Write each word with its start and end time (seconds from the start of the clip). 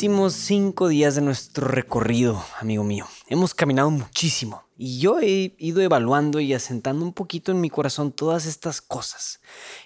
Últimos 0.00 0.32
cinco 0.32 0.88
días 0.88 1.14
de 1.14 1.20
nuestro 1.20 1.68
recorrido, 1.68 2.42
amigo 2.58 2.82
mío. 2.82 3.06
Hemos 3.28 3.52
caminado 3.52 3.90
muchísimo 3.90 4.64
y 4.78 4.98
yo 4.98 5.20
he 5.20 5.54
ido 5.58 5.82
evaluando 5.82 6.40
y 6.40 6.54
asentando 6.54 7.04
un 7.04 7.12
poquito 7.12 7.52
en 7.52 7.60
mi 7.60 7.68
corazón 7.68 8.10
todas 8.10 8.46
estas 8.46 8.80
cosas. 8.80 9.40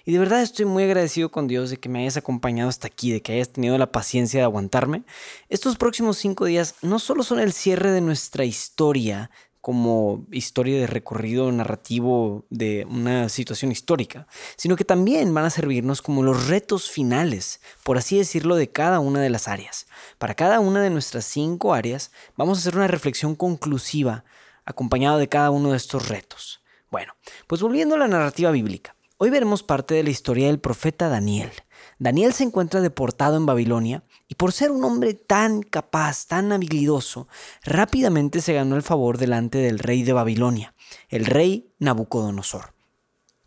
Y 0.05 0.13
de 0.13 0.19
verdad 0.19 0.41
estoy 0.41 0.63
muy 0.63 0.83
agradecido 0.83 1.31
con 1.31 1.47
Dios 1.49 1.69
de 1.69 1.75
que 1.75 1.89
me 1.89 1.99
hayas 1.99 2.15
acompañado 2.15 2.69
hasta 2.69 2.87
aquí, 2.87 3.11
de 3.11 3.21
que 3.21 3.33
hayas 3.33 3.51
tenido 3.51 3.77
la 3.77 3.91
paciencia 3.91 4.39
de 4.39 4.45
aguantarme. 4.45 5.03
Estos 5.49 5.75
próximos 5.75 6.17
cinco 6.17 6.45
días 6.45 6.75
no 6.81 6.99
solo 6.99 7.21
son 7.21 7.41
el 7.41 7.51
cierre 7.51 7.91
de 7.91 7.99
nuestra 7.99 8.45
historia, 8.45 9.31
como 9.65 10.27
historia 10.29 10.79
de 10.79 10.85
recorrido 10.85 11.51
narrativo 11.51 12.45
de 12.51 12.85
una 12.87 13.29
situación 13.29 13.71
histórica, 13.71 14.27
sino 14.57 14.75
que 14.75 14.85
también 14.85 15.33
van 15.33 15.45
a 15.45 15.49
servirnos 15.49 16.03
como 16.03 16.21
los 16.21 16.45
retos 16.45 16.91
finales, 16.91 17.61
por 17.81 17.97
así 17.97 18.15
decirlo, 18.15 18.57
de 18.57 18.69
cada 18.69 18.99
una 18.99 19.21
de 19.21 19.31
las 19.31 19.47
áreas. 19.47 19.87
Para 20.19 20.35
cada 20.35 20.59
una 20.59 20.83
de 20.83 20.91
nuestras 20.91 21.25
cinco 21.25 21.73
áreas 21.73 22.11
vamos 22.37 22.59
a 22.59 22.61
hacer 22.61 22.75
una 22.75 22.85
reflexión 22.85 23.33
conclusiva 23.33 24.23
acompañada 24.65 25.17
de 25.17 25.29
cada 25.29 25.49
uno 25.49 25.71
de 25.71 25.77
estos 25.77 26.09
retos. 26.09 26.61
Bueno, 26.91 27.13
pues 27.47 27.63
volviendo 27.63 27.95
a 27.95 27.97
la 27.97 28.07
narrativa 28.07 28.51
bíblica, 28.51 28.95
hoy 29.17 29.31
veremos 29.31 29.63
parte 29.63 29.95
de 29.95 30.03
la 30.03 30.11
historia 30.11 30.45
del 30.45 30.59
profeta 30.59 31.09
Daniel. 31.09 31.49
Daniel 31.97 32.33
se 32.33 32.43
encuentra 32.43 32.81
deportado 32.81 33.35
en 33.35 33.47
Babilonia 33.47 34.03
por 34.37 34.51
ser 34.51 34.71
un 34.71 34.83
hombre 34.83 35.13
tan 35.13 35.61
capaz, 35.61 36.27
tan 36.27 36.51
habilidoso, 36.51 37.27
rápidamente 37.63 38.41
se 38.41 38.53
ganó 38.53 38.75
el 38.75 38.83
favor 38.83 39.17
delante 39.17 39.57
del 39.57 39.79
rey 39.79 40.03
de 40.03 40.13
Babilonia, 40.13 40.73
el 41.09 41.25
rey 41.25 41.69
Nabucodonosor. 41.79 42.73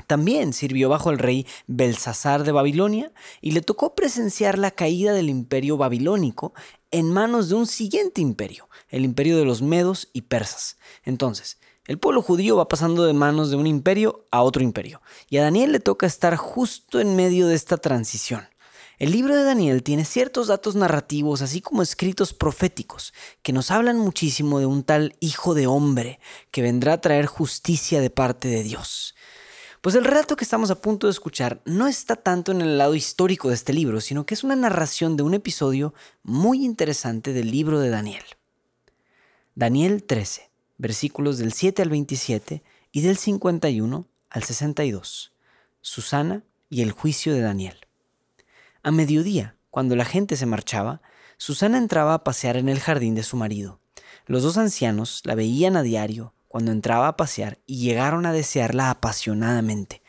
También 0.07 0.55
sirvió 0.55 0.89
bajo 0.89 1.11
el 1.11 1.19
rey 1.19 1.47
Belsasar 1.67 2.43
de 2.43 2.53
Babilonia 2.53 3.13
y 3.43 3.51
le 3.51 3.61
tocó 3.61 3.95
presenciar 3.95 4.59
la 4.59 4.71
caída 4.71 5.13
del 5.13 5.29
imperio 5.29 5.77
babilónico 5.77 6.55
en 6.91 7.13
manos 7.13 7.51
de 7.51 7.57
un 7.57 7.67
siguiente 7.67 8.23
imperio, 8.23 8.71
el 8.89 9.05
imperio 9.05 9.37
de 9.37 9.45
los 9.45 9.61
medos 9.61 10.09
y 10.15 10.23
persas. 10.23 10.79
Entonces, 11.05 11.59
el 11.87 11.99
pueblo 11.99 12.23
judío 12.23 12.57
va 12.57 12.69
pasando 12.69 13.05
de 13.05 13.13
manos 13.13 13.51
de 13.51 13.57
un 13.57 13.67
imperio 13.67 14.27
a 14.31 14.43
otro 14.43 14.63
imperio, 14.63 15.03
y 15.29 15.39
a 15.39 15.43
Daniel 15.43 15.73
le 15.73 15.81
toca 15.81 16.07
estar 16.07 16.37
justo 16.37 17.01
en 17.01 17.15
medio 17.15 17.47
de 17.47 17.55
esta 17.55 17.77
transición. 17.77 18.49
El 18.99 19.13
libro 19.13 19.37
de 19.37 19.45
Daniel 19.45 19.85
tiene 19.85 20.05
ciertos 20.05 20.49
datos 20.49 20.75
narrativos, 20.75 21.41
así 21.41 21.61
como 21.61 21.83
escritos 21.83 22.35
proféticos, 22.35 23.15
que 23.43 23.53
nos 23.53 23.71
hablan 23.71 23.97
muchísimo 23.97 24.59
de 24.59 24.67
un 24.67 24.83
tal 24.83 25.15
Hijo 25.21 25.55
de 25.55 25.69
Hombre 25.69 26.19
que 26.51 26.63
vendrá 26.63 26.95
a 26.95 27.01
traer 27.01 27.27
justicia 27.27 28.01
de 28.01 28.11
parte 28.11 28.49
de 28.49 28.65
Dios. 28.65 29.15
Pues 29.83 29.95
el 29.95 30.05
relato 30.05 30.35
que 30.35 30.43
estamos 30.43 30.73
a 30.73 30.81
punto 30.81 31.07
de 31.07 31.13
escuchar 31.13 31.63
no 31.65 31.87
está 31.87 32.17
tanto 32.17 32.51
en 32.51 32.61
el 32.61 32.77
lado 32.77 32.97
histórico 32.97 33.51
de 33.51 33.55
este 33.55 33.73
libro, 33.73 34.01
sino 34.01 34.27
que 34.27 34.35
es 34.35 34.43
una 34.43 34.57
narración 34.57 35.17
de 35.17 35.23
un 35.23 35.35
episodio 35.35 35.95
muy 36.25 36.65
interesante 36.65 37.33
del 37.33 37.53
libro 37.53 37.79
de 37.79 37.91
Daniel. 37.91 38.25
Daniel 39.55 40.03
13, 40.03 40.51
versículos 40.77 41.39
del 41.39 41.53
7 41.53 41.83
al 41.83 41.91
27 41.91 42.65
y 42.91 43.01
del 43.03 43.17
51 43.17 44.09
al 44.29 44.43
62. 44.43 45.33
Susana 45.81 46.43
y 46.69 46.83
el 46.83 46.91
juicio 46.91 47.33
de 47.33 47.43
Daniel. 47.43 47.88
A 48.85 48.93
mediodía, 48.93 49.57
cuando 49.71 49.97
la 49.97 50.05
gente 50.05 50.37
se 50.37 50.47
marchaba, 50.47 51.03
Susana 51.37 51.79
entraba 51.79 52.15
a 52.15 52.23
pasear 52.23 52.57
en 52.57 52.69
el 52.69 52.79
jardín 52.79 53.17
de 53.17 53.25
su 53.25 53.37
marido. 53.37 53.81
Los 54.27 54.45
dos 54.45 54.57
ancianos 54.57 55.21
la 55.25 55.35
veían 55.35 55.77
a 55.77 55.83
diario 55.83 56.35
cuando 56.47 56.71
entraba 56.71 57.09
a 57.09 57.17
pasear 57.17 57.59
y 57.67 57.81
llegaron 57.81 58.25
a 58.25 58.33
desearla 58.33 58.91
apasionadamente. 58.91 60.03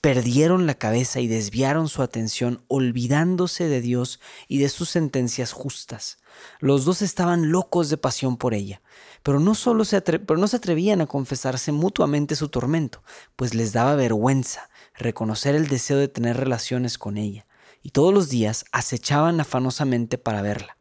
Perdieron 0.00 0.66
la 0.66 0.74
cabeza 0.74 1.20
y 1.20 1.28
desviaron 1.28 1.88
su 1.88 2.02
atención 2.02 2.64
olvidándose 2.66 3.68
de 3.68 3.80
Dios 3.80 4.20
y 4.48 4.58
de 4.58 4.68
sus 4.68 4.88
sentencias 4.88 5.52
justas. 5.52 6.18
Los 6.58 6.84
dos 6.84 7.02
estaban 7.02 7.52
locos 7.52 7.88
de 7.88 7.98
pasión 7.98 8.36
por 8.36 8.52
ella, 8.52 8.82
pero 9.22 9.38
no, 9.38 9.54
solo 9.54 9.84
se, 9.84 10.00
pero 10.00 10.38
no 10.38 10.48
se 10.48 10.56
atrevían 10.56 11.00
a 11.00 11.06
confesarse 11.06 11.70
mutuamente 11.70 12.34
su 12.34 12.48
tormento, 12.48 13.02
pues 13.36 13.54
les 13.54 13.72
daba 13.72 13.94
vergüenza 13.94 14.70
reconocer 14.96 15.54
el 15.54 15.68
deseo 15.68 15.98
de 15.98 16.08
tener 16.08 16.36
relaciones 16.36 16.98
con 16.98 17.16
ella 17.16 17.47
y 17.82 17.90
todos 17.90 18.12
los 18.12 18.28
días 18.28 18.64
acechaban 18.72 19.40
afanosamente 19.40 20.18
para 20.18 20.42
verla. 20.42 20.76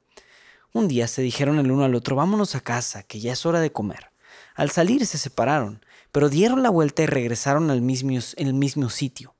Un 0.73 0.87
día 0.87 1.07
se 1.07 1.21
dijeron 1.21 1.59
el 1.59 1.71
uno 1.71 1.85
al 1.85 1.95
otro, 1.95 2.15
vámonos 2.15 2.55
a 2.55 2.61
casa, 2.61 3.03
que 3.03 3.19
ya 3.19 3.33
es 3.33 3.45
hora 3.45 3.59
de 3.59 3.71
comer. 3.71 4.11
Al 4.55 4.69
salir 4.69 5.05
se 5.05 5.17
separaron, 5.17 5.83
pero 6.11 6.29
dieron 6.29 6.63
la 6.63 6.69
vuelta 6.69 7.03
y 7.03 7.05
regresaron 7.05 7.71
al 7.71 7.81
mismo, 7.81 8.17
el 8.37 8.53
mismo 8.53 8.89
sitio. 8.89 9.35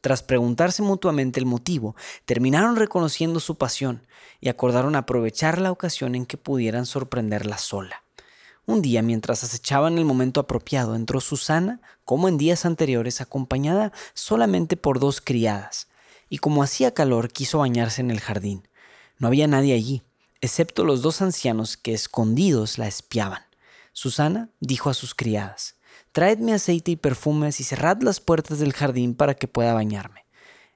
Tras 0.00 0.22
preguntarse 0.22 0.82
mutuamente 0.82 1.38
el 1.38 1.46
motivo, 1.46 1.94
terminaron 2.24 2.76
reconociendo 2.76 3.38
su 3.38 3.56
pasión 3.56 4.06
y 4.40 4.48
acordaron 4.48 4.96
aprovechar 4.96 5.60
la 5.60 5.70
ocasión 5.70 6.16
en 6.16 6.26
que 6.26 6.36
pudieran 6.36 6.86
sorprenderla 6.86 7.56
sola. 7.56 8.02
Un 8.66 8.82
día, 8.82 9.02
mientras 9.02 9.44
acechaban 9.44 9.98
el 9.98 10.04
momento 10.04 10.40
apropiado, 10.40 10.96
entró 10.96 11.20
Susana, 11.20 11.80
como 12.04 12.28
en 12.28 12.36
días 12.36 12.64
anteriores, 12.64 13.20
acompañada 13.20 13.92
solamente 14.14 14.76
por 14.76 14.98
dos 14.98 15.20
criadas, 15.20 15.88
y 16.32 16.38
como 16.38 16.62
hacía 16.62 16.94
calor 16.94 17.30
quiso 17.30 17.58
bañarse 17.58 18.00
en 18.00 18.10
el 18.10 18.18
jardín. 18.18 18.66
No 19.18 19.28
había 19.28 19.46
nadie 19.46 19.74
allí, 19.74 20.02
excepto 20.40 20.82
los 20.82 21.02
dos 21.02 21.20
ancianos 21.20 21.76
que 21.76 21.92
escondidos 21.92 22.78
la 22.78 22.88
espiaban. 22.88 23.42
Susana 23.92 24.48
dijo 24.58 24.88
a 24.88 24.94
sus 24.94 25.14
criadas, 25.14 25.76
Traedme 26.10 26.54
aceite 26.54 26.90
y 26.90 26.96
perfumes 26.96 27.60
y 27.60 27.64
cerrad 27.64 28.00
las 28.00 28.20
puertas 28.20 28.60
del 28.60 28.72
jardín 28.72 29.14
para 29.14 29.34
que 29.34 29.46
pueda 29.46 29.74
bañarme. 29.74 30.24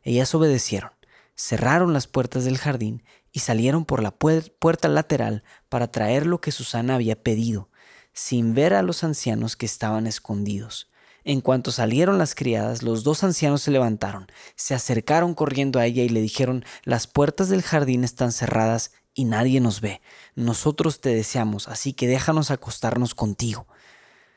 Ellas 0.03 0.35
obedecieron, 0.35 0.91
cerraron 1.35 1.95
las 1.95 2.07
puertas 2.07 2.45
del 2.45 2.59
jardín 2.59 3.03
y 3.33 3.39
salieron 3.39 3.87
por 3.87 4.03
la 4.03 4.11
puerta 4.11 4.89
lateral 4.89 5.43
para 5.71 5.91
traer 5.91 6.27
lo 6.27 6.43
que 6.43 6.53
Susana 6.53 6.97
había 6.97 7.23
pedido, 7.23 7.71
sin 8.13 8.53
ver 8.53 8.75
a 8.75 8.83
los 8.83 9.05
ancianos 9.05 9.57
que 9.57 9.65
estaban 9.65 10.07
escondidos. 10.07 10.91
En 11.29 11.41
cuanto 11.41 11.73
salieron 11.73 12.19
las 12.19 12.37
criadas, 12.37 12.85
los 12.85 13.03
dos 13.03 13.25
ancianos 13.25 13.61
se 13.61 13.73
levantaron, 13.73 14.29
se 14.55 14.77
acercaron 14.77 15.35
corriendo 15.35 15.81
a 15.81 15.87
ella 15.87 16.05
y 16.05 16.09
le 16.09 16.21
dijeron, 16.21 16.65
las 16.85 17.09
puertas 17.09 17.49
del 17.49 17.63
jardín 17.63 18.05
están 18.05 18.31
cerradas 18.31 18.93
y 19.13 19.25
nadie 19.25 19.61
nos 19.61 19.81
ve. 19.81 20.01
Nosotros 20.37 21.01
te 21.01 21.13
deseamos, 21.13 21.67
así 21.67 21.95
que 21.95 22.07
déjanos 22.07 22.53
acostarnos 22.53 23.17
contigo. 23.17 23.67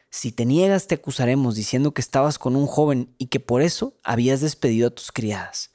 Si 0.10 0.32
te 0.32 0.48
niegas 0.48 0.88
te 0.88 0.96
acusaremos 0.96 1.54
diciendo 1.54 1.94
que 1.94 2.02
estabas 2.02 2.40
con 2.40 2.56
un 2.56 2.66
joven 2.66 3.14
y 3.20 3.28
que 3.28 3.40
por 3.40 3.62
eso 3.62 3.94
habías 4.04 4.42
despedido 4.42 4.88
a 4.88 4.96
tus 4.96 5.12
criadas. 5.12 5.70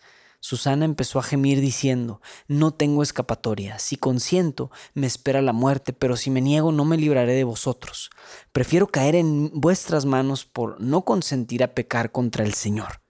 Susana 0.45 0.85
empezó 0.85 1.19
a 1.19 1.23
gemir 1.23 1.63
diciendo, 1.63 2.21
No 2.49 2.75
tengo 2.75 3.03
escapatoria, 3.03 3.79
si 3.79 3.97
consiento 3.97 4.71
me 4.93 5.07
espera 5.07 5.41
la 5.41 5.55
muerte, 5.55 5.95
pero 5.95 6.19
si 6.19 6.29
me 6.29 6.43
niego 6.43 6.71
no 6.71 6.85
me 6.85 6.99
libraré 6.99 7.33
de 7.33 7.45
vosotros. 7.45 8.11
Prefiero 8.53 8.89
caer 8.89 9.15
en 9.15 9.51
vuestras 9.55 10.05
manos 10.05 10.45
por 10.45 10.79
no 10.83 11.01
consentir 11.01 11.65
a 11.65 11.73
pecar 11.73 12.13
contra 12.13 12.45
el 12.45 12.53
Señor. 12.53 13.01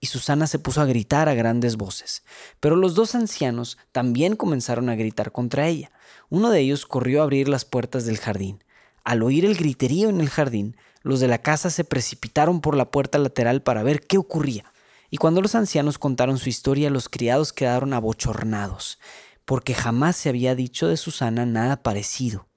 Y 0.00 0.08
Susana 0.08 0.46
se 0.46 0.58
puso 0.58 0.82
a 0.82 0.84
gritar 0.84 1.30
a 1.30 1.34
grandes 1.34 1.76
voces. 1.76 2.24
Pero 2.60 2.76
los 2.76 2.94
dos 2.94 3.14
ancianos 3.14 3.78
también 3.90 4.36
comenzaron 4.36 4.90
a 4.90 4.94
gritar 4.94 5.32
contra 5.32 5.68
ella. 5.68 5.92
Uno 6.28 6.50
de 6.50 6.60
ellos 6.60 6.84
corrió 6.84 7.20
a 7.20 7.24
abrir 7.24 7.48
las 7.48 7.64
puertas 7.64 8.04
del 8.04 8.18
jardín. 8.18 8.64
Al 9.02 9.22
oír 9.22 9.46
el 9.46 9.56
griterío 9.56 10.10
en 10.10 10.20
el 10.20 10.28
jardín, 10.28 10.76
los 11.00 11.20
de 11.20 11.28
la 11.28 11.38
casa 11.38 11.70
se 11.70 11.84
precipitaron 11.84 12.60
por 12.60 12.76
la 12.76 12.90
puerta 12.90 13.16
lateral 13.16 13.62
para 13.62 13.82
ver 13.82 14.06
qué 14.06 14.18
ocurría. 14.18 14.71
Y 15.12 15.18
cuando 15.18 15.42
los 15.42 15.54
ancianos 15.54 15.98
contaron 15.98 16.38
su 16.38 16.48
historia, 16.48 16.88
los 16.88 17.10
criados 17.10 17.52
quedaron 17.52 17.92
abochornados, 17.92 18.98
porque 19.44 19.74
jamás 19.74 20.16
se 20.16 20.30
había 20.30 20.54
dicho 20.54 20.88
de 20.88 20.96
Susana 20.96 21.44
nada 21.44 21.82
parecido. 21.82 22.48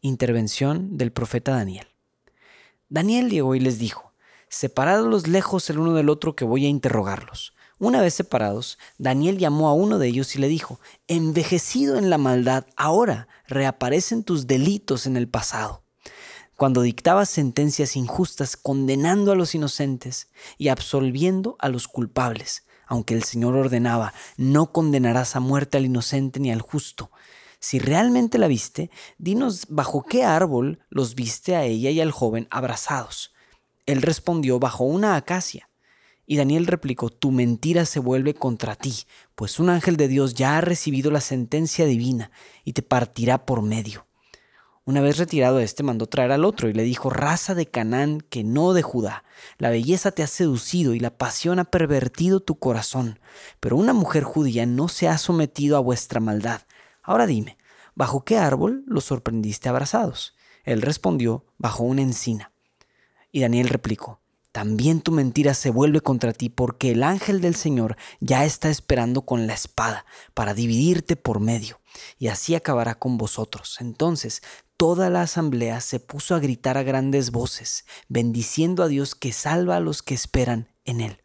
Intervención 0.00 0.96
del 0.96 1.12
profeta 1.12 1.52
Daniel. 1.52 1.86
Daniel 2.88 3.28
llegó 3.28 3.54
y 3.54 3.60
les 3.60 3.78
dijo, 3.78 4.14
Separadlos 4.48 5.28
lejos 5.28 5.68
el 5.68 5.78
uno 5.78 5.92
del 5.92 6.08
otro 6.08 6.34
que 6.34 6.46
voy 6.46 6.64
a 6.64 6.70
interrogarlos. 6.70 7.52
Una 7.78 8.00
vez 8.00 8.14
separados, 8.14 8.78
Daniel 8.96 9.36
llamó 9.36 9.68
a 9.68 9.74
uno 9.74 9.98
de 9.98 10.08
ellos 10.08 10.34
y 10.34 10.38
le 10.38 10.48
dijo, 10.48 10.80
Envejecido 11.06 11.98
en 11.98 12.08
la 12.08 12.16
maldad, 12.16 12.64
ahora 12.76 13.28
reaparecen 13.46 14.24
tus 14.24 14.46
delitos 14.46 15.04
en 15.04 15.18
el 15.18 15.28
pasado. 15.28 15.81
Cuando 16.62 16.82
dictaba 16.82 17.26
sentencias 17.26 17.96
injustas 17.96 18.56
condenando 18.56 19.32
a 19.32 19.34
los 19.34 19.52
inocentes 19.56 20.28
y 20.58 20.68
absolviendo 20.68 21.56
a 21.58 21.68
los 21.68 21.88
culpables, 21.88 22.68
aunque 22.86 23.14
el 23.14 23.24
Señor 23.24 23.56
ordenaba, 23.56 24.14
no 24.36 24.70
condenarás 24.70 25.34
a 25.34 25.40
muerte 25.40 25.78
al 25.78 25.86
inocente 25.86 26.38
ni 26.38 26.52
al 26.52 26.60
justo. 26.60 27.10
Si 27.58 27.80
realmente 27.80 28.38
la 28.38 28.46
viste, 28.46 28.92
dinos 29.18 29.66
bajo 29.70 30.04
qué 30.04 30.22
árbol 30.22 30.78
los 30.88 31.16
viste 31.16 31.56
a 31.56 31.64
ella 31.64 31.90
y 31.90 32.00
al 32.00 32.12
joven 32.12 32.46
abrazados. 32.48 33.34
Él 33.84 34.00
respondió 34.00 34.60
bajo 34.60 34.84
una 34.84 35.16
acacia. 35.16 35.68
Y 36.26 36.36
Daniel 36.36 36.68
replicó, 36.68 37.10
tu 37.10 37.32
mentira 37.32 37.86
se 37.86 37.98
vuelve 37.98 38.34
contra 38.34 38.76
ti, 38.76 38.94
pues 39.34 39.58
un 39.58 39.68
ángel 39.68 39.96
de 39.96 40.06
Dios 40.06 40.34
ya 40.34 40.58
ha 40.58 40.60
recibido 40.60 41.10
la 41.10 41.20
sentencia 41.20 41.86
divina 41.86 42.30
y 42.64 42.74
te 42.74 42.82
partirá 42.82 43.46
por 43.46 43.62
medio. 43.62 44.06
Una 44.84 45.00
vez 45.00 45.18
retirado 45.18 45.60
este, 45.60 45.84
mandó 45.84 46.06
traer 46.06 46.32
al 46.32 46.44
otro 46.44 46.68
y 46.68 46.72
le 46.72 46.82
dijo, 46.82 47.08
raza 47.08 47.54
de 47.54 47.66
Canaán 47.66 48.20
que 48.20 48.42
no 48.42 48.72
de 48.72 48.82
Judá, 48.82 49.22
la 49.58 49.70
belleza 49.70 50.10
te 50.10 50.24
ha 50.24 50.26
seducido 50.26 50.94
y 50.94 50.98
la 50.98 51.16
pasión 51.16 51.60
ha 51.60 51.64
pervertido 51.64 52.40
tu 52.40 52.58
corazón, 52.58 53.20
pero 53.60 53.76
una 53.76 53.92
mujer 53.92 54.24
judía 54.24 54.66
no 54.66 54.88
se 54.88 55.06
ha 55.08 55.18
sometido 55.18 55.76
a 55.76 55.80
vuestra 55.80 56.18
maldad. 56.18 56.62
Ahora 57.00 57.28
dime, 57.28 57.58
¿bajo 57.94 58.24
qué 58.24 58.38
árbol 58.38 58.82
los 58.88 59.04
sorprendiste 59.04 59.68
abrazados? 59.68 60.34
Él 60.64 60.82
respondió, 60.82 61.44
bajo 61.58 61.84
una 61.84 62.02
encina. 62.02 62.50
Y 63.30 63.40
Daniel 63.40 63.68
replicó, 63.68 64.20
también 64.52 65.00
tu 65.00 65.12
mentira 65.12 65.54
se 65.54 65.70
vuelve 65.70 66.02
contra 66.02 66.34
ti 66.34 66.50
porque 66.50 66.90
el 66.90 67.02
ángel 67.02 67.40
del 67.40 67.54
Señor 67.54 67.96
ya 68.20 68.44
está 68.44 68.68
esperando 68.68 69.22
con 69.22 69.46
la 69.46 69.54
espada 69.54 70.04
para 70.34 70.52
dividirte 70.52 71.16
por 71.16 71.40
medio, 71.40 71.80
y 72.18 72.28
así 72.28 72.54
acabará 72.54 72.94
con 72.94 73.16
vosotros. 73.16 73.78
Entonces 73.80 74.42
toda 74.82 75.10
la 75.10 75.22
asamblea 75.22 75.80
se 75.80 76.00
puso 76.00 76.34
a 76.34 76.40
gritar 76.40 76.76
a 76.76 76.82
grandes 76.82 77.30
voces, 77.30 77.84
bendiciendo 78.08 78.82
a 78.82 78.88
Dios 78.88 79.14
que 79.14 79.32
salva 79.32 79.76
a 79.76 79.80
los 79.80 80.02
que 80.02 80.12
esperan 80.12 80.74
en 80.84 81.00
él. 81.00 81.22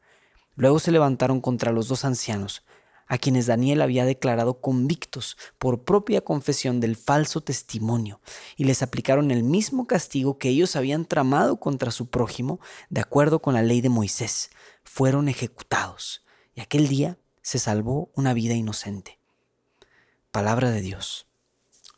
Luego 0.56 0.78
se 0.78 0.92
levantaron 0.92 1.42
contra 1.42 1.72
los 1.72 1.88
dos 1.88 2.06
ancianos, 2.06 2.64
a 3.08 3.18
quienes 3.18 3.48
Daniel 3.48 3.82
había 3.82 4.06
declarado 4.06 4.62
convictos 4.62 5.38
por 5.58 5.86
propia 5.86 6.22
confesión 6.22 6.80
del 6.80 6.96
falso 6.96 7.42
testimonio, 7.42 8.22
y 8.58 8.66
les 8.66 8.84
aplicaron 8.84 9.32
el 9.32 9.42
mismo 9.42 9.88
castigo 9.88 10.38
que 10.38 10.50
ellos 10.50 10.76
habían 10.76 11.06
tramado 11.06 11.60
contra 11.60 11.90
su 11.90 12.12
prójimo, 12.12 12.60
de 12.92 13.02
acuerdo 13.02 13.42
con 13.42 13.56
la 13.56 13.64
ley 13.64 13.82
de 13.82 13.90
Moisés. 13.90 14.52
Fueron 14.84 15.30
ejecutados, 15.30 16.24
y 16.54 16.62
aquel 16.62 16.88
día 16.88 17.18
se 17.42 17.58
salvó 17.58 18.12
una 18.14 18.36
vida 18.36 18.54
inocente. 18.54 19.18
Palabra 20.30 20.70
de 20.70 20.82
Dios. 20.82 21.28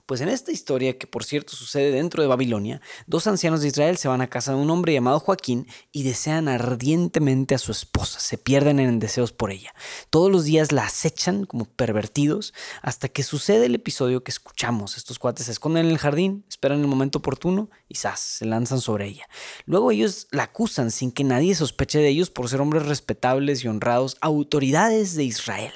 Pues 0.10 0.22
en 0.22 0.30
esta 0.30 0.52
historia, 0.52 0.98
que 0.98 1.06
por 1.06 1.24
cierto 1.24 1.56
sucede 1.56 1.92
dentro 1.92 2.24
de 2.24 2.28
Babilonia, 2.28 2.82
dos 3.06 3.28
ancianos 3.28 3.62
de 3.62 3.68
Israel 3.68 3.96
se 3.96 4.08
van 4.08 4.22
a 4.22 4.28
casa 4.28 4.54
de 4.54 4.58
un 4.58 4.72
hombre 4.72 4.92
llamado 4.92 5.20
Joaquín 5.20 5.68
y 5.92 6.02
desean 6.02 6.48
ardientemente 6.48 7.54
a 7.54 7.60
su 7.60 7.72
esposa, 7.72 8.20
se 8.20 8.40
pierden 8.40 8.80
en 8.80 8.98
deseos 8.98 9.32
por 9.32 9.52
ella. 9.52 9.72
Todos 10.10 10.32
los 10.32 10.46
días 10.46 10.72
la 10.72 10.86
acechan 10.86 11.46
como 11.46 11.66
pervertidos 11.66 12.56
hasta 12.82 13.08
que 13.08 13.22
sucede 13.22 13.68
el 13.68 13.76
episodio 13.76 14.24
que 14.24 14.32
escuchamos. 14.32 14.98
Estos 14.98 15.20
cuates 15.20 15.46
se 15.46 15.52
esconden 15.52 15.86
en 15.86 15.92
el 15.92 16.00
jardín, 16.00 16.44
esperan 16.50 16.80
el 16.80 16.88
momento 16.88 17.20
oportuno 17.20 17.70
y 17.88 17.94
¡zas! 17.94 18.20
se 18.20 18.46
lanzan 18.46 18.82
sobre 18.82 19.06
ella. 19.06 19.30
Luego 19.68 19.92
ellos 19.92 20.28
la 20.32 20.42
acusan 20.42 20.90
sin 20.90 21.12
que 21.12 21.24
nadie 21.24 21.54
sospeche 21.54 22.00
de 22.00 22.10
ellos 22.10 22.32
por 22.32 22.50
ser 22.50 22.62
hombres 22.62 22.88
respetables 22.88 23.64
y 23.64 23.68
honrados, 23.68 24.18
autoridades 24.22 25.14
de 25.14 25.26
Israel. 25.26 25.74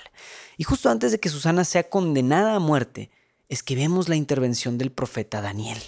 Y 0.57 0.63
justo 0.63 0.89
antes 0.89 1.12
de 1.12 1.19
que 1.19 1.29
Susana 1.29 1.65
sea 1.65 1.88
condenada 1.88 2.56
a 2.56 2.59
muerte, 2.59 3.12
es 3.49 3.63
que 3.63 3.75
vemos 3.75 4.09
la 4.09 4.15
intervención 4.15 4.77
del 4.77 4.91
profeta 4.91 5.41
Daniel. 5.41 5.79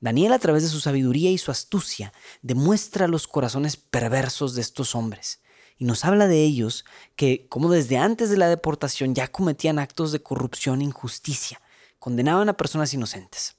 Daniel 0.00 0.32
a 0.32 0.38
través 0.38 0.62
de 0.62 0.68
su 0.68 0.80
sabiduría 0.80 1.30
y 1.30 1.38
su 1.38 1.50
astucia 1.50 2.12
demuestra 2.42 3.08
los 3.08 3.28
corazones 3.28 3.76
perversos 3.76 4.54
de 4.54 4.60
estos 4.60 4.94
hombres 4.94 5.42
y 5.82 5.84
nos 5.84 6.04
habla 6.04 6.28
de 6.28 6.42
ellos 6.42 6.84
que, 7.16 7.46
como 7.48 7.70
desde 7.70 7.98
antes 7.98 8.30
de 8.30 8.36
la 8.36 8.48
deportación, 8.48 9.16
ya 9.16 9.28
cometían 9.28 9.80
actos 9.80 10.12
de 10.12 10.22
corrupción 10.22 10.80
e 10.80 10.84
injusticia, 10.84 11.60
condenaban 11.98 12.48
a 12.48 12.56
personas 12.56 12.94
inocentes. 12.94 13.56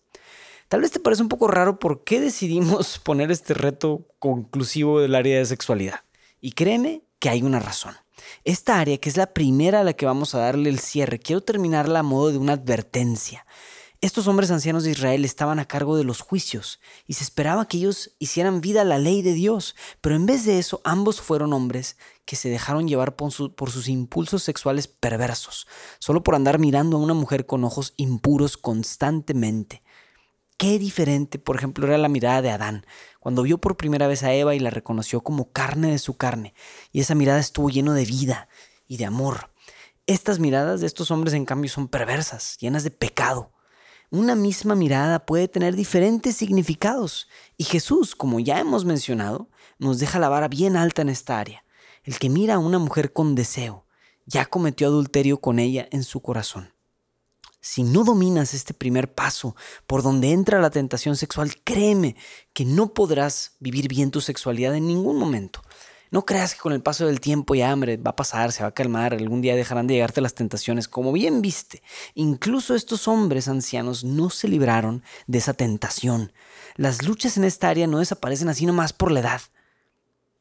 Tal 0.69 0.80
vez 0.80 0.91
te 0.91 1.00
parece 1.01 1.21
un 1.21 1.30
poco 1.30 1.47
raro 1.47 1.80
por 1.80 2.03
qué 2.03 2.21
decidimos 2.21 2.97
poner 3.03 3.30
este 3.30 3.53
reto 3.53 4.07
conclusivo 4.19 5.01
del 5.01 5.15
área 5.15 5.38
de 5.38 5.45
sexualidad. 5.45 6.01
Y 6.39 6.53
créeme 6.53 7.03
que 7.19 7.30
hay 7.30 7.44
una 7.44 7.59
razón. 7.59 7.95
Esta 8.44 8.80
área, 8.80 8.98
que 8.98 9.10
es 9.10 9.18
la 9.18 9.33
primera 9.33 9.81
a 9.81 9.83
la 9.83 9.94
que 9.94 10.06
vamos 10.06 10.36
a 10.36 10.39
darle 10.39 10.69
el 10.69 10.80
cierre, 10.80 11.19
quiero 11.19 11.42
terminarla 11.42 12.00
a 12.00 12.04
modo 12.04 12.31
de 12.31 12.38
una 12.38 12.54
advertencia. 12.54 13.45
Estos 14.04 14.27
hombres 14.27 14.51
ancianos 14.51 14.83
de 14.83 14.92
Israel 14.92 15.24
estaban 15.24 15.60
a 15.60 15.65
cargo 15.65 15.95
de 15.95 16.04
los 16.04 16.19
juicios 16.19 16.81
y 17.07 17.13
se 17.13 17.24
esperaba 17.24 17.69
que 17.69 17.77
ellos 17.77 18.12
hicieran 18.19 18.60
vida 18.60 18.81
a 18.81 18.83
la 18.83 18.98
ley 18.98 19.21
de 19.21 19.31
Dios, 19.31 19.77
pero 20.01 20.18
en 20.18 20.25
vez 20.25 20.44
de 20.44 20.60
eso 20.60 20.81
ambos 20.83 21.21
fueron 21.21 21.54
hombres 21.54 21.95
que 22.25 22.36
se 22.36 22.50
dejaron 22.50 22.89
llevar 22.89 23.15
por, 23.15 23.56
por, 23.56 23.71
sus 23.71 23.88
impulsos 23.88 24.44
sexuales 24.44 24.89
perversos, 24.89 25.68
solo 26.00 26.21
por 26.21 26.36
andar 26.36 26.59
mirando 26.59 26.98
a 26.98 27.00
una 27.00 27.13
mujer 27.13 27.45
con 27.45 27.63
ojos 27.63 27.94
impuros 27.95 28.57
constantemente. 28.57 29.82
Qué 30.58 30.80
diferente, 30.80 31.40
por 31.40 31.56
ejemplo, 31.56 31.88
era 31.88 31.98
la 31.98 32.10
mirada 32.10 32.42
de 32.42 32.52
Adán, 32.52 32.86
cuando 33.20 33.44
vio 33.44 33.58
por 33.58 33.76
primera 33.76 34.08
vez 34.08 34.24
a 34.24 34.34
Eva 34.34 34.56
y 34.56 34.60
la 34.60 34.70
reconoció 34.70 35.22
como 35.22 35.52
carne 35.52 35.92
de 35.92 36.00
su 36.00 36.16
carne, 36.16 36.54
y 36.92 37.02
esa 37.02 37.16
mirada 37.16 37.40
estuvo 37.40 37.70
lleno 37.70 37.94
de 37.94 38.06
vida 38.06 38.48
y 38.88 38.98
de 38.98 39.06
amor. 39.06 39.52
Estas 40.06 40.40
miradas 40.40 40.82
de 40.82 40.88
estos 40.88 41.12
hombres, 41.12 41.34
en 41.34 41.46
cambio, 41.46 41.72
son 41.72 41.88
perversas, 41.88 42.58
llenas 42.60 42.84
de 42.84 42.92
pecado. 42.92 43.52
Una 44.12 44.36
misma 44.36 44.76
mirada 44.76 45.26
puede 45.26 45.48
tener 45.48 45.76
diferentes 45.76 46.36
significados, 46.36 47.28
y 47.58 47.64
Jesús, 47.64 48.16
como 48.16 48.40
ya 48.40 48.60
hemos 48.60 48.86
mencionado, 48.86 49.50
nos 49.80 50.00
deja 50.00 50.20
la 50.20 50.30
vara 50.30 50.48
bien 50.48 50.78
alta 50.78 51.02
en 51.02 51.10
esta 51.10 51.40
área. 51.40 51.66
El 52.04 52.20
que 52.20 52.30
mira 52.30 52.56
a 52.56 52.60
una 52.60 52.80
mujer 52.80 53.12
con 53.12 53.34
deseo, 53.34 53.88
ya 54.26 54.46
cometió 54.46 54.88
adulterio 54.88 55.42
con 55.42 55.58
ella 55.58 55.88
en 55.92 56.04
su 56.04 56.22
corazón. 56.22 56.74
Si 57.65 57.83
no 57.83 58.04
dominas 58.04 58.54
este 58.54 58.74
primer 58.74 59.13
paso 59.13 59.56
por 59.88 60.04
donde 60.04 60.33
entra 60.33 60.60
la 60.60 60.69
tentación 60.69 61.15
sexual, 61.15 61.56
créeme 61.63 62.18
que 62.51 62.65
no 62.65 62.94
podrás 62.94 63.56
vivir 63.62 63.88
bien 63.88 64.12
tu 64.12 64.19
sexualidad 64.19 64.75
en 64.75 64.86
ningún 64.86 65.18
momento. 65.18 65.62
No 66.12 66.25
creas 66.25 66.54
que 66.54 66.60
con 66.60 66.74
el 66.74 66.81
paso 66.81 67.07
del 67.07 67.21
tiempo 67.21 67.56
y 67.56 67.62
hambre 67.62 67.95
va 67.95 68.12
a 68.12 68.15
pasar, 68.18 68.51
se 68.51 68.63
va 68.63 68.69
a 68.69 68.74
calmar, 68.74 69.13
algún 69.13 69.42
día 69.42 69.56
dejarán 69.56 69.88
de 69.88 69.94
llegarte 69.94 70.19
las 70.19 70.36
tentaciones, 70.36 70.89
como 70.89 71.13
bien 71.13 71.42
viste. 71.42 71.81
Incluso 72.15 72.75
estos 72.75 73.07
hombres 73.07 73.48
ancianos 73.48 74.04
no 74.04 74.30
se 74.30 74.50
libraron 74.50 75.01
de 75.27 75.38
esa 75.38 75.54
tentación. 75.54 76.33
Las 76.76 77.04
luchas 77.07 77.38
en 77.38 77.45
esta 77.45 77.69
área 77.69 77.88
no 77.88 77.99
desaparecen 77.99 78.49
así 78.49 78.66
nomás 78.66 78.92
por 78.92 79.09
la 79.09 79.21
edad. 79.21 79.42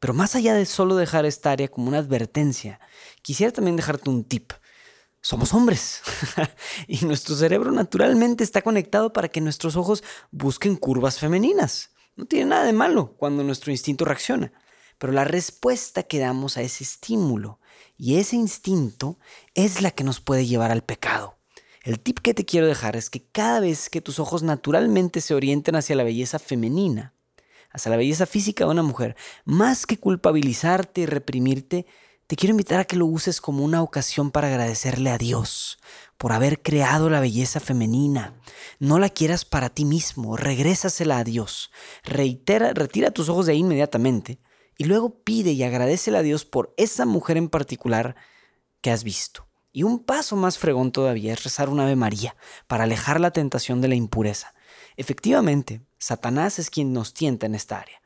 Pero 0.00 0.12
más 0.12 0.35
allá 0.35 0.54
de 0.54 0.66
solo 0.66 0.97
dejar 0.97 1.25
esta 1.25 1.52
área 1.52 1.68
como 1.68 1.87
una 1.87 1.99
advertencia, 1.99 2.80
quisiera 3.23 3.52
también 3.52 3.76
dejarte 3.76 4.11
un 4.11 4.25
tip 4.25 4.54
somos 5.23 5.55
hombres 5.55 6.02
y 6.88 7.05
nuestro 7.07 7.37
cerebro 7.37 7.71
naturalmente 7.71 8.45
está 8.45 8.61
conectado 8.61 9.12
para 9.12 9.29
que 9.29 9.41
nuestros 9.41 9.76
ojos 9.76 10.02
busquen 10.33 10.76
curvas 10.76 11.19
femeninas. 11.19 11.91
No 12.17 12.26
tiene 12.26 12.47
nada 12.47 12.64
de 12.64 12.73
malo 12.73 13.14
cuando 13.17 13.43
nuestro 13.45 13.71
instinto 13.71 14.05
reacciona, 14.05 14.52
pero 14.99 15.12
la 15.12 15.25
respuesta 15.25 16.02
que 16.02 16.19
damos 16.19 16.57
a 16.57 16.62
ese 16.62 16.85
estímulo 16.85 17.61
y 17.97 18.17
ese 18.17 18.37
instinto 18.37 19.19
es 19.55 19.81
la 19.81 19.93
que 19.93 20.05
nos 20.05 20.21
puede 20.21 20.45
llevar 20.45 20.73
al 20.73 20.83
pecado. 20.83 21.38
El 21.85 22.00
tip 22.00 22.19
que 22.19 22.35
te 22.35 22.45
quiero 22.45 22.67
dejar 22.67 22.97
es 22.97 23.09
que 23.09 23.25
cada 23.25 23.61
vez 23.61 23.88
que 23.91 24.00
tus 24.00 24.19
ojos 24.19 24.43
naturalmente 24.43 25.21
se 25.21 25.35
orienten 25.35 25.76
hacia 25.76 25.97
la 25.97 26.05
belleza 26.05 26.38
femenina, 26.38 27.14
hacia 27.71 27.91
la 27.91 27.97
belleza 27.97 28.26
física 28.26 28.64
de 28.64 28.71
una 28.71 28.83
mujer, 28.83 29.17
más 29.45 29.87
que 29.87 29.99
culpabilizarte 29.99 31.02
y 31.02 31.07
reprimirte, 31.07 31.87
te 32.32 32.36
quiero 32.36 32.52
invitar 32.52 32.80
a 32.80 32.86
que 32.86 32.96
lo 32.96 33.04
uses 33.04 33.42
como 33.42 33.62
una 33.62 33.82
ocasión 33.82 34.30
para 34.30 34.48
agradecerle 34.48 35.10
a 35.10 35.18
Dios 35.18 35.78
por 36.16 36.32
haber 36.32 36.62
creado 36.62 37.10
la 37.10 37.20
belleza 37.20 37.60
femenina. 37.60 38.40
No 38.78 38.98
la 38.98 39.10
quieras 39.10 39.44
para 39.44 39.68
ti 39.68 39.84
mismo, 39.84 40.38
regrésasela 40.38 41.18
a 41.18 41.24
Dios. 41.24 41.70
Reitera, 42.04 42.72
retira 42.72 43.10
tus 43.10 43.28
ojos 43.28 43.44
de 43.44 43.52
ahí 43.52 43.58
inmediatamente 43.58 44.38
y 44.78 44.84
luego 44.84 45.22
pide 45.22 45.52
y 45.52 45.62
agradecele 45.62 46.16
a 46.16 46.22
Dios 46.22 46.46
por 46.46 46.72
esa 46.78 47.04
mujer 47.04 47.36
en 47.36 47.50
particular 47.50 48.16
que 48.80 48.90
has 48.90 49.04
visto. 49.04 49.46
Y 49.70 49.82
un 49.82 50.02
paso 50.02 50.34
más 50.34 50.56
fregón 50.56 50.90
todavía 50.90 51.34
es 51.34 51.44
rezar 51.44 51.68
un 51.68 51.80
Ave 51.80 51.96
María 51.96 52.34
para 52.66 52.84
alejar 52.84 53.20
la 53.20 53.32
tentación 53.32 53.82
de 53.82 53.88
la 53.88 53.94
impureza. 53.94 54.54
Efectivamente, 54.96 55.82
Satanás 55.98 56.58
es 56.58 56.70
quien 56.70 56.94
nos 56.94 57.12
tienta 57.12 57.44
en 57.44 57.54
esta 57.54 57.78
área. 57.78 58.01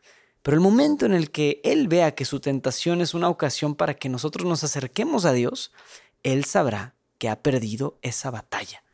Pero 0.46 0.58
el 0.58 0.62
momento 0.62 1.06
en 1.06 1.12
el 1.12 1.32
que 1.32 1.60
Él 1.64 1.88
vea 1.88 2.14
que 2.14 2.24
su 2.24 2.38
tentación 2.38 3.00
es 3.00 3.14
una 3.14 3.28
ocasión 3.28 3.74
para 3.74 3.94
que 3.94 4.08
nosotros 4.08 4.46
nos 4.46 4.62
acerquemos 4.62 5.24
a 5.24 5.32
Dios, 5.32 5.72
Él 6.22 6.44
sabrá 6.44 6.94
que 7.18 7.28
ha 7.28 7.42
perdido 7.42 7.98
esa 8.00 8.30
batalla. 8.30 8.84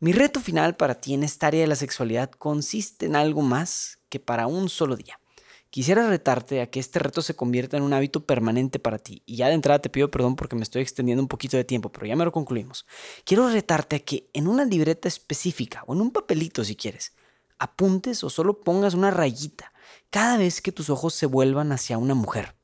Mi 0.00 0.14
reto 0.14 0.40
final 0.40 0.74
para 0.76 0.94
ti 0.94 1.12
en 1.12 1.24
esta 1.24 1.48
área 1.48 1.60
de 1.60 1.66
la 1.66 1.76
sexualidad 1.76 2.30
consiste 2.30 3.04
en 3.04 3.16
algo 3.16 3.42
más 3.42 3.98
que 4.08 4.18
para 4.18 4.46
un 4.46 4.70
solo 4.70 4.96
día. 4.96 5.20
Quisiera 5.68 6.08
retarte 6.08 6.62
a 6.62 6.70
que 6.70 6.80
este 6.80 7.00
reto 7.00 7.20
se 7.20 7.36
convierta 7.36 7.76
en 7.76 7.82
un 7.82 7.92
hábito 7.92 8.24
permanente 8.24 8.78
para 8.78 8.96
ti. 8.96 9.22
Y 9.26 9.36
ya 9.36 9.48
de 9.48 9.54
entrada 9.54 9.82
te 9.82 9.90
pido 9.90 10.10
perdón 10.10 10.36
porque 10.36 10.56
me 10.56 10.62
estoy 10.62 10.80
extendiendo 10.80 11.22
un 11.22 11.28
poquito 11.28 11.58
de 11.58 11.64
tiempo, 11.64 11.92
pero 11.92 12.06
ya 12.06 12.16
me 12.16 12.24
lo 12.24 12.32
concluimos. 12.32 12.86
Quiero 13.26 13.46
retarte 13.50 13.96
a 13.96 13.98
que 14.00 14.30
en 14.32 14.48
una 14.48 14.64
libreta 14.64 15.06
específica 15.06 15.84
o 15.86 15.92
en 15.92 16.00
un 16.00 16.12
papelito 16.12 16.64
si 16.64 16.76
quieres, 16.76 17.12
apuntes 17.58 18.24
o 18.24 18.30
solo 18.30 18.62
pongas 18.62 18.94
una 18.94 19.10
rayita 19.10 19.71
cada 20.10 20.36
vez 20.36 20.60
que 20.60 20.72
tus 20.72 20.90
ojos 20.90 21.14
se 21.14 21.26
vuelvan 21.26 21.72
hacia 21.72 21.98
una 21.98 22.14
mujer 22.14 22.54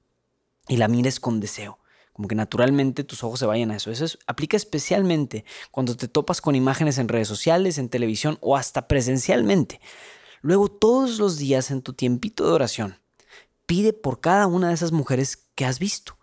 y 0.68 0.76
la 0.76 0.88
mires 0.88 1.20
con 1.20 1.40
deseo. 1.40 1.78
Como 2.12 2.28
que 2.28 2.34
naturalmente 2.34 3.04
tus 3.04 3.22
ojos 3.22 3.38
se 3.38 3.46
vayan 3.46 3.70
a 3.70 3.76
eso. 3.76 3.90
Eso 3.90 4.18
aplica 4.26 4.56
especialmente 4.56 5.44
cuando 5.70 5.96
te 5.96 6.08
topas 6.08 6.40
con 6.40 6.56
imágenes 6.56 6.98
en 6.98 7.08
redes 7.08 7.28
sociales, 7.28 7.78
en 7.78 7.88
televisión 7.88 8.38
o 8.40 8.56
hasta 8.56 8.88
presencialmente. 8.88 9.80
Luego 10.40 10.68
todos 10.68 11.18
los 11.18 11.38
días 11.38 11.70
en 11.70 11.82
tu 11.82 11.92
tiempito 11.92 12.44
de 12.44 12.52
oración, 12.52 12.98
pide 13.66 13.92
por 13.92 14.20
cada 14.20 14.46
una 14.46 14.68
de 14.68 14.74
esas 14.74 14.92
mujeres 14.92 15.48
que 15.54 15.64
has 15.64 15.78
visto. 15.78 16.18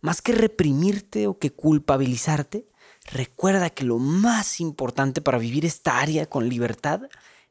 Más 0.00 0.20
que 0.20 0.32
reprimirte 0.32 1.26
o 1.26 1.38
que 1.38 1.52
culpabilizarte, 1.52 2.68
recuerda 3.10 3.70
que 3.70 3.84
lo 3.84 3.98
más 3.98 4.60
importante 4.60 5.20
para 5.22 5.38
vivir 5.38 5.64
esta 5.64 5.98
área 5.98 6.26
con 6.26 6.48
libertad 6.48 7.02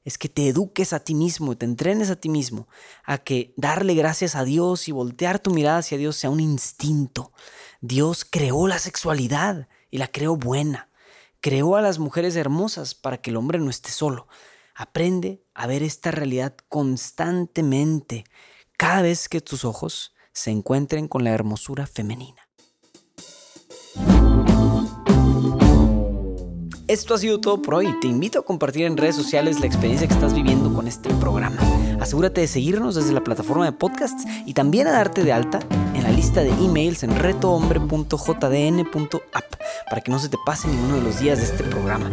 es 0.04 0.18
que 0.18 0.30
te 0.30 0.48
eduques 0.48 0.94
a 0.94 1.00
ti 1.00 1.14
mismo, 1.14 1.56
te 1.56 1.66
entrenes 1.66 2.10
a 2.10 2.16
ti 2.16 2.30
mismo, 2.30 2.68
a 3.04 3.20
que 3.20 3.54
darle 3.56 3.94
gracias 3.94 4.36
a 4.36 4.44
Dios 4.44 4.88
y 4.88 4.92
voltear 4.92 5.40
tu 5.40 5.52
mirada 5.52 5.80
hacia 5.80 5.98
Dios 5.98 6.16
sea 6.16 6.30
un 6.30 6.40
instinto. 6.40 7.32
Dios 7.82 8.26
creó 8.26 8.68
la 8.68 8.80
sexualidad 8.80 9.68
y 9.90 9.98
la 9.98 10.08
creó 10.08 10.36
buena. 10.36 10.90
Creó 11.40 11.76
a 11.76 11.82
las 11.82 12.00
mujeres 12.00 12.36
hermosas 12.36 12.96
para 12.96 13.18
que 13.18 13.30
el 13.30 13.38
hombre 13.38 13.60
no 13.60 13.70
esté 13.70 13.92
solo. 13.92 14.28
Aprende 14.76 15.44
a 15.54 15.68
ver 15.68 15.84
esta 15.84 16.12
realidad 16.12 16.56
constantemente, 16.70 18.24
cada 18.78 19.02
vez 19.02 19.30
que 19.30 19.42
tus 19.42 19.66
ojos 19.66 20.16
se 20.34 20.50
encuentren 20.50 21.08
con 21.08 21.24
la 21.24 21.32
hermosura 21.32 21.86
femenina. 21.86 22.41
Esto 26.92 27.14
ha 27.14 27.18
sido 27.18 27.40
todo 27.40 27.62
por 27.62 27.76
hoy. 27.76 27.96
Te 28.02 28.08
invito 28.08 28.40
a 28.40 28.44
compartir 28.44 28.84
en 28.84 28.98
redes 28.98 29.16
sociales 29.16 29.62
la 29.62 29.66
experiencia 29.66 30.10
que 30.10 30.14
estás 30.14 30.34
viviendo 30.34 30.74
con 30.74 30.90
este 30.90 31.10
programa. 31.22 31.56
Asegúrate 32.02 32.42
de 32.42 32.48
seguirnos 32.48 32.96
desde 32.96 33.14
la 33.14 33.24
plataforma 33.24 33.64
de 33.64 33.72
podcasts 33.72 34.26
y 34.46 34.54
también 34.54 34.88
a 34.88 34.92
darte 34.92 35.24
de 35.24 35.32
alta 35.32 35.60
en 35.94 36.04
la 36.04 36.12
lista 36.12 36.42
de 36.42 36.50
emails 36.50 37.04
en 37.04 37.16
retohombre.jdn.app 37.16 39.56
para 39.90 40.02
que 40.02 40.12
no 40.12 40.20
se 40.20 40.28
te 40.28 40.36
pase 40.46 40.68
ninguno 40.68 40.98
de 40.98 41.04
los 41.04 41.22
días 41.22 41.38
de 41.38 41.46
este 41.46 41.64
programa. 41.64 42.10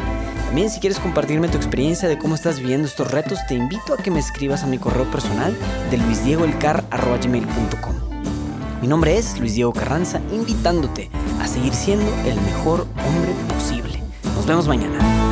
También 0.47 0.70
si 0.70 0.78
quieres 0.78 1.00
compartirme 1.00 1.49
tu 1.49 1.56
experiencia 1.56 2.08
de 2.08 2.16
cómo 2.16 2.37
estás 2.37 2.61
viviendo 2.61 2.87
estos 2.87 3.11
retos, 3.11 3.40
te 3.49 3.56
invito 3.56 3.94
a 3.94 3.97
que 3.97 4.12
me 4.12 4.20
escribas 4.20 4.62
a 4.62 4.68
mi 4.68 4.78
correo 4.78 5.11
personal 5.11 5.56
de 5.90 5.99
luisdiegoelcar.gmail.com. 5.99 7.97
Mi 8.80 8.87
nombre 8.87 9.18
es 9.18 9.40
Luis 9.40 9.54
Diego 9.54 9.73
Carranza, 9.73 10.20
invitándote 10.32 11.11
a 11.40 11.49
seguir 11.49 11.75
siendo 11.75 12.06
el 12.26 12.40
mejor 12.42 12.87
hombre. 13.04 13.35
Nos 14.48 14.64
vemos 14.64 14.66
mañana. 14.66 15.27